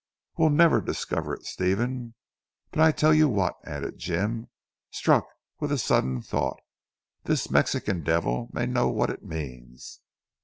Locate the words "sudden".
5.77-6.23